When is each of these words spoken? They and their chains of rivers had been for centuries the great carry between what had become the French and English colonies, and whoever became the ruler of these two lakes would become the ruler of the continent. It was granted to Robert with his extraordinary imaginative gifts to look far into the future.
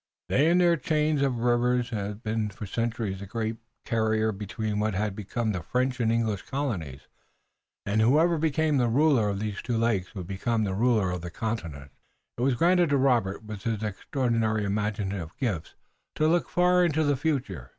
They 0.29 0.49
and 0.49 0.59
their 0.59 0.77
chains 0.77 1.21
of 1.21 1.37
rivers 1.41 1.91
had 1.91 2.23
been 2.23 2.49
for 2.49 2.65
centuries 2.65 3.19
the 3.19 3.27
great 3.27 3.57
carry 3.85 4.31
between 4.31 4.79
what 4.79 4.95
had 4.95 5.15
become 5.15 5.51
the 5.51 5.61
French 5.61 5.99
and 5.99 6.11
English 6.11 6.41
colonies, 6.41 7.01
and 7.85 8.01
whoever 8.01 8.39
became 8.39 8.77
the 8.77 8.87
ruler 8.87 9.29
of 9.29 9.39
these 9.39 9.61
two 9.61 9.77
lakes 9.77 10.15
would 10.15 10.25
become 10.25 10.63
the 10.63 10.73
ruler 10.73 11.11
of 11.11 11.21
the 11.21 11.29
continent. 11.29 11.91
It 12.39 12.41
was 12.41 12.55
granted 12.55 12.89
to 12.89 12.97
Robert 12.97 13.43
with 13.43 13.61
his 13.61 13.83
extraordinary 13.83 14.65
imaginative 14.65 15.37
gifts 15.37 15.75
to 16.15 16.27
look 16.27 16.49
far 16.49 16.83
into 16.83 17.03
the 17.03 17.15
future. 17.15 17.69